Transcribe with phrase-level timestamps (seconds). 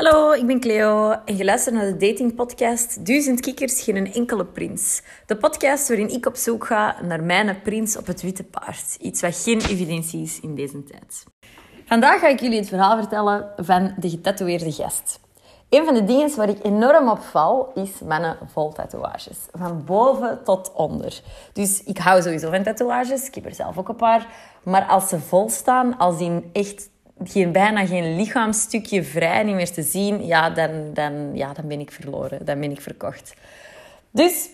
[0.00, 5.02] Hallo, ik ben Cleo en je luistert naar de datingpodcast Duizend Kikkers, geen enkele prins.
[5.26, 8.96] De podcast waarin ik op zoek ga naar mijn prins op het witte paard.
[9.00, 11.24] Iets wat geen evidentie is in deze tijd.
[11.86, 15.20] Vandaag ga ik jullie het verhaal vertellen van de getatoeëerde gast.
[15.68, 19.38] Een van de dingen waar ik enorm op val, is mijn vol tatoeages.
[19.52, 21.20] Van boven tot onder.
[21.52, 23.26] Dus ik hou sowieso van tatoeages.
[23.26, 24.26] Ik heb er zelf ook een paar.
[24.62, 26.88] Maar als ze vol staan, als die echt
[27.24, 31.80] geen, bijna geen lichaamsstukje vrij niet meer te zien, ja dan, dan, ja, dan ben
[31.80, 32.44] ik verloren.
[32.44, 33.34] Dan ben ik verkocht.
[34.10, 34.48] Dus,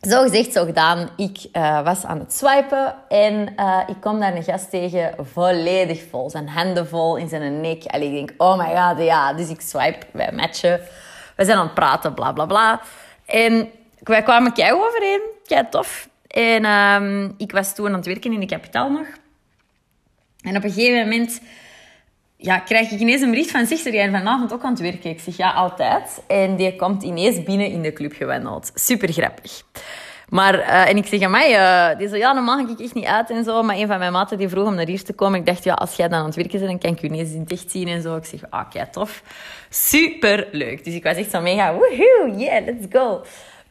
[0.00, 1.08] zo gezegd, zo gedaan.
[1.16, 6.02] Ik uh, was aan het swipen en uh, ik kom daar een gast tegen, volledig
[6.10, 6.30] vol.
[6.30, 7.84] Zijn handen vol in zijn nek.
[7.84, 9.32] En ik denk, oh my god, ja.
[9.32, 10.80] Dus ik swipe, wij matchen.
[11.36, 12.80] We zijn aan het praten, bla bla bla.
[13.26, 13.70] En
[14.02, 16.08] wij kwamen kei overeen, kei tof.
[16.26, 19.06] En uh, ik was toen aan het werken in de kapitaal nog.
[20.42, 21.40] En op een gegeven moment
[22.36, 23.66] ja, krijg ik ineens een bericht van...
[23.66, 25.10] Zeg, jij vanavond ook aan het werken?
[25.10, 26.22] Ik zeg, ja, altijd.
[26.26, 28.70] En die komt ineens binnen in de club gewandeld.
[28.74, 29.62] Super grappig.
[30.28, 32.94] Maar, uh, en ik zeg aan mij, uh, die zo, ja, dan mag ik echt
[32.94, 33.62] niet uit en zo.
[33.62, 35.38] Maar een van mijn maten die vroeg om naar hier te komen.
[35.38, 37.32] Ik dacht, ja, als jij dan aan het werken bent, dan kan ik je ineens
[37.32, 38.16] in echt zien en zo.
[38.16, 39.22] Ik zeg, ah, tof.
[39.68, 40.84] Super leuk.
[40.84, 43.24] Dus ik was echt zo mega, woehoe, yeah, let's go.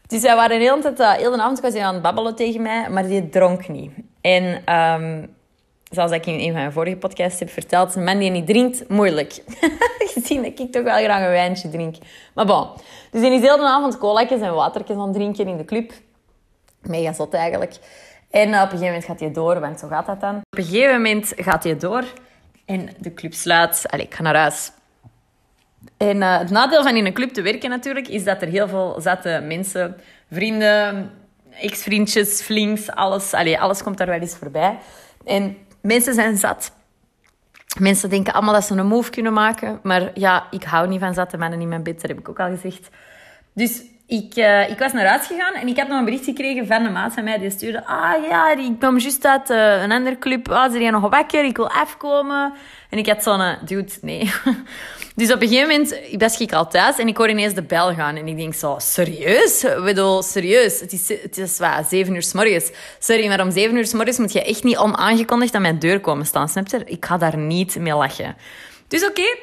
[0.08, 2.62] Dus wij waren de hele, tijd, uh, heel de avond was aan het babbelen tegen
[2.62, 3.92] mij, maar die dronk niet.
[4.22, 4.76] En...
[4.76, 5.40] Um,
[5.92, 8.90] zoals ik in een van mijn vorige podcasts heb verteld, een man die niet drinkt,
[8.90, 9.44] moeilijk.
[10.14, 11.96] Gezien dat ik toch wel graag een wijntje drink.
[12.34, 12.68] Maar bon.
[13.12, 15.92] Dus die is heel de avond colaatjes en watertjes aan het drinken in de club.
[16.82, 17.76] Mega zot eigenlijk.
[18.30, 20.36] En op een gegeven moment gaat hij door, want zo gaat dat dan.
[20.36, 22.04] Op een gegeven moment gaat hij door
[22.66, 23.84] en de club sluit.
[23.90, 24.72] Allee, ik ga naar huis.
[25.98, 28.68] En uh, het nadeel van in een club te werken natuurlijk, is dat er heel
[28.68, 29.98] veel zette mensen,
[30.32, 31.12] vrienden,
[31.60, 34.78] ex-vriendjes, flings, alles, allee, alles komt daar wel eens voorbij.
[35.26, 36.72] En Mensen zijn zat.
[37.80, 39.80] Mensen denken allemaal dat ze een move kunnen maken.
[39.84, 42.02] Maar ja, ik hou niet van zatte mannen in mijn bed.
[42.02, 42.90] Dat heb ik ook al gezegd.
[43.54, 46.68] Dus ik, uh, ik was naar huis gegaan en ik had nog een bericht gekregen
[46.68, 47.38] van een maat van mij.
[47.38, 50.50] Die stuurde, ah ja, ik kwam juist uit uh, een andere club.
[50.50, 52.54] Ah, ze zijn nog ik wil afkomen.
[52.90, 54.32] En ik had zo'n, dude, nee.
[55.16, 57.94] dus op een gegeven moment was ik al thuis en ik hoor ineens de bel
[57.94, 58.16] gaan.
[58.16, 59.64] En ik denk zo, serieus?
[59.64, 60.80] Ik bedoel, serieus?
[60.80, 62.72] Het is, het is wat, zeven uur s morgens.
[63.00, 66.00] Sorry, maar om zeven uur s morgens moet je echt niet onaangekondigd aan mijn deur
[66.00, 66.82] komen staan, snap je?
[66.86, 68.36] Ik ga daar niet mee lachen.
[68.88, 69.36] Dus oké,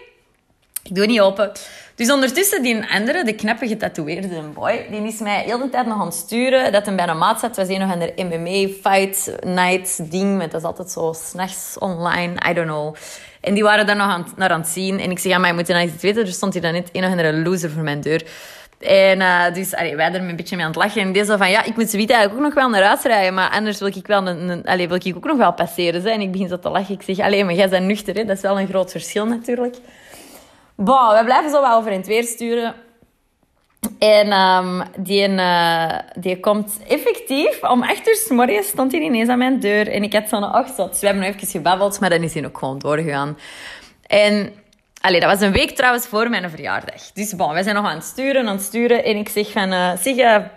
[0.82, 1.52] ik doe niet open.
[1.98, 6.00] Dus ondertussen, die andere, de knappe getatoeëerde boy, die is mij heel de tijd nog
[6.00, 6.72] aan het sturen.
[6.72, 7.56] Dat hij bij een maat zat.
[7.56, 10.40] We zien nog aan de MMA Fight Night ding.
[10.40, 12.32] Dat is altijd zo s'nachts online.
[12.50, 12.94] I don't know.
[13.40, 15.00] En die waren daar nog aan, naar aan het zien.
[15.00, 16.26] En ik zeg, ja, maar je moet nou iets weten.
[16.26, 18.22] Er stond hier dan net een of andere loser voor mijn deur.
[18.78, 21.00] En uh, dus allee, wij er een beetje mee aan het lachen.
[21.00, 23.34] En die zo van, ja, ik moet zoiets eigenlijk ook nog wel naar huis rijden.
[23.34, 26.02] Maar anders wil ik, wel een, een wil ik ook nog wel passeren.
[26.02, 26.10] Hè?
[26.10, 26.94] En ik begin zo te lachen.
[26.94, 28.14] Ik zeg, alleen maar jij bent nuchter.
[28.14, 28.24] Hè?
[28.24, 29.76] Dat is wel een groot verschil natuurlijk.
[30.84, 32.74] We blijven zo wel over in het weer sturen.
[33.98, 39.60] En um, die, uh, die komt effectief om acht uur stond hij ineens aan mijn
[39.60, 39.88] deur.
[39.88, 40.90] En ik had zo'n ochtzot.
[40.90, 43.38] Dus we hebben nog even gebabbeld, maar dan is hij ook gewoon doorgegaan.
[44.06, 44.52] En
[45.00, 47.12] allee, dat was een week trouwens voor mijn verjaardag.
[47.12, 49.04] Dus bon, wij zijn nog aan het sturen, aan het sturen.
[49.04, 49.92] En ik zeg van, uh,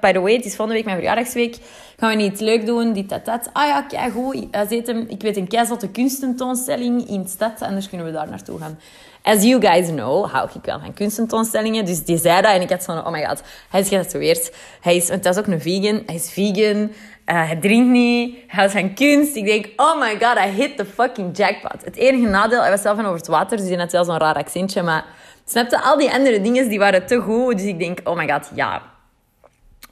[0.02, 1.56] by the way, het is volgende week mijn verjaardagsweek.
[2.02, 3.50] Gaan we niet leuk doen, dit, dat, dat.
[3.54, 4.48] Ah ja, kijk goed.
[4.52, 7.62] Hem, ik weet een keizotte kunstentoonstelling in de stad.
[7.62, 8.80] Anders kunnen we daar naartoe gaan.
[9.24, 11.86] As you guys know, hou ik wel van kunstentoonstellingen.
[11.86, 14.54] Dus die zei dat en ik had van, oh my god, hij is getatoeëerd.
[14.82, 16.04] Hij is, want dat is ook een vegan.
[16.06, 16.78] Hij is vegan.
[16.82, 16.90] Uh,
[17.26, 18.36] hij drinkt niet.
[18.36, 19.36] Hij houdt van kunst.
[19.36, 21.86] Ik denk, oh my god, I hit the fucking jackpot.
[21.86, 24.18] Het enige nadeel, hij was zelf van over het water, dus hij had wel zo'n
[24.18, 24.82] raar accentje.
[24.82, 25.06] Maar
[25.46, 27.58] snapte, al die andere dingen die waren te goed.
[27.58, 28.82] Dus ik denk, oh my god, ja.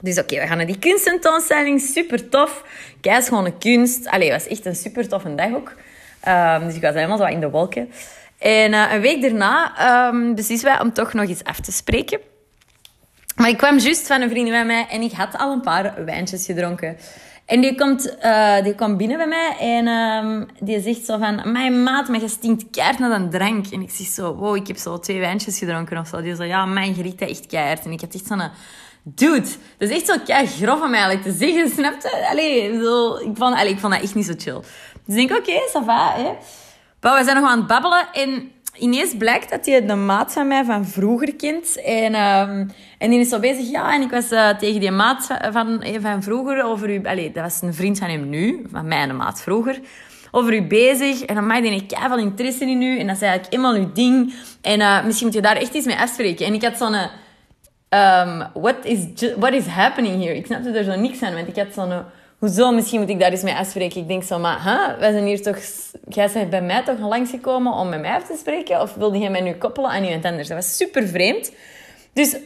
[0.00, 1.80] Dus oké, we gaan naar die kunstentoonstelling.
[1.80, 2.64] Super tof.
[3.02, 4.08] Schone kunst.
[4.08, 5.72] Allee, het was echt een super toffe dag ook.
[6.28, 7.90] Um, dus ik was helemaal zo in de wolken.
[8.38, 12.20] En uh, een week daarna um, beslissen wij om toch nog eens af te spreken.
[13.36, 16.04] Maar ik kwam juist van een vriendin bij mij en ik had al een paar
[16.04, 16.96] wijntjes gedronken.
[17.44, 21.52] En die komt, uh, die komt binnen bij mij en um, die zegt zo van...
[21.52, 23.66] Mijn maat, maar je stinkt keihard naar een drank.
[23.66, 26.22] En ik zeg zo, wow, ik heb zo twee wijntjes gedronken of zo.
[26.22, 27.84] Die zo, ja, mijn geriet echt keihard.
[27.84, 28.50] En ik had echt zo'n...
[29.02, 29.48] Dude,
[29.78, 32.80] dat is echt zo kei grof om eigenlijk te zeggen, snap je?
[32.82, 34.60] Zo, ik, vond, allee, ik vond dat echt niet zo chill.
[35.04, 36.32] Dus ik denk, oké, okay, ça va, hè.
[37.00, 40.48] Maar we zijn nog aan het babbelen en ineens blijkt dat hij de maat van
[40.48, 41.82] mij van vroeger kent.
[41.82, 45.26] En, um, en die is zo bezig, ja, en ik was uh, tegen die maat
[45.50, 47.00] van, van vroeger over u...
[47.04, 49.80] Allee, dat was een vriend van hem nu, van mijn maat vroeger.
[50.30, 51.22] Over u bezig.
[51.22, 52.98] En dan maak ik veel interesse in u.
[52.98, 54.34] En dat is eigenlijk helemaal uw ding.
[54.60, 56.46] En uh, misschien moet je daar echt iets mee afspreken.
[56.46, 56.96] En ik had zo'n...
[57.94, 58.98] Um, what, is
[59.36, 60.36] what is happening here?
[60.36, 62.04] Ik snapte er zo niks aan, want ik had zo'n
[62.38, 64.00] hoezo, misschien moet ik daar eens mee afspreken.
[64.00, 64.98] Ik denk zo, maar huh?
[64.98, 65.58] wij zijn hier toch...
[66.08, 68.80] Jij bent bij mij toch langsgekomen om met mij af te spreken?
[68.80, 70.48] Of wilde jij mij nu koppelen aan iemand anders?
[70.48, 71.52] Dat was super vreemd.
[72.12, 72.36] Dus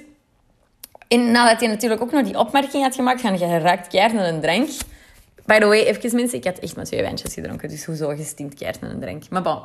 [1.09, 4.29] en nadat hij natuurlijk ook nog die opmerking had gemaakt van je raakt keihard naar
[4.29, 4.69] een drank.
[5.47, 7.69] By the way, even mensen, ik had echt maar twee wijntjes gedronken.
[7.69, 9.29] Dus hoezo gestinkt keihard naar een drank?
[9.31, 9.59] Maar bon.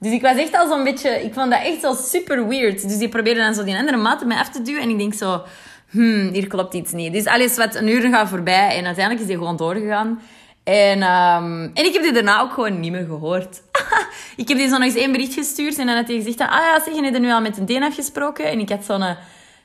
[0.00, 1.24] Dus ik was echt al zo'n beetje...
[1.24, 2.88] Ik vond dat echt zo super weird.
[2.88, 4.82] Dus die probeerde dan zo die andere maat mij af te duwen.
[4.82, 5.42] En ik denk zo...
[5.90, 7.12] Hmm, hier klopt iets niet.
[7.12, 8.76] Dus alles wat een uur gaat voorbij.
[8.76, 10.20] En uiteindelijk is hij gewoon doorgegaan.
[10.64, 13.62] En, um, en ik heb die daarna ook gewoon niet meer gehoord.
[14.36, 15.78] ik heb die zo nog eens één bericht gestuurd.
[15.78, 16.40] En dan had hij gezegd...
[16.40, 18.44] Ah ja, zeg, je nu al met een Deen afgesproken.
[18.44, 19.16] En ik had zo'n...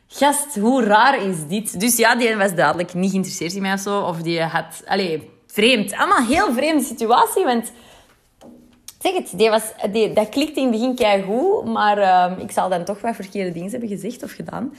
[0.08, 1.80] Gast, hoe raar is dit?
[1.80, 4.00] Dus ja, die was duidelijk niet geïnteresseerd in mij of zo.
[4.00, 4.84] Of die had...
[4.86, 5.94] Allee, vreemd.
[5.94, 7.72] Allemaal heel vreemde situatie, want...
[9.06, 12.52] Zeg het, die was, die, dat klikte in het begin kei goed, maar uh, ik
[12.52, 14.76] zal dan toch wat verkeerde dingen hebben gezegd of gedaan.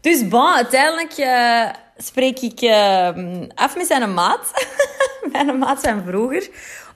[0.00, 3.08] Dus bon, uiteindelijk uh, spreek ik uh,
[3.54, 4.52] af met zijn maat.
[5.32, 6.48] mijn maat zijn vroeger.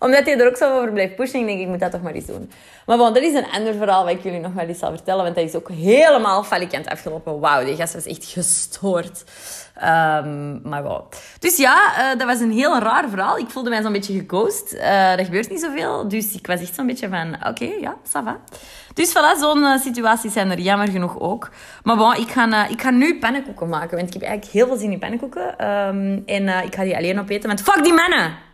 [0.03, 1.47] Omdat hij er ook zo over blijft pushen.
[1.47, 2.51] Denk, ik moet dat toch maar eens doen.
[2.87, 5.25] Maar bon, dat is een ander verhaal wat ik jullie nog wel eens zal vertellen.
[5.25, 7.41] Want dat is ook helemaal falikant afgelopen.
[7.41, 9.25] Wauw, die gast was echt gestoord.
[9.77, 11.13] Um, maar wow.
[11.39, 13.39] Dus ja, uh, dat was een heel raar verhaal.
[13.39, 14.75] Ik voelde mij zo'n beetje geghost.
[14.75, 16.09] Uh, er gebeurt niet zoveel.
[16.09, 18.37] Dus ik was echt zo'n beetje van, oké, ja, ça va.
[18.95, 21.51] Dus voilà, zo'n uh, situaties zijn er jammer genoeg ook.
[21.83, 23.97] Maar bon, ik ga, ik nu pannenkoeken maken.
[23.97, 25.69] Want ik heb eigenlijk heel veel zin in pannenkoeken.
[25.69, 27.49] Um, en ik ga die alleen opeten.
[27.49, 28.51] Want fuck die mannen!